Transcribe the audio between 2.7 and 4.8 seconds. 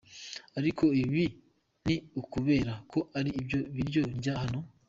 ko ari byo biryo ndya hano.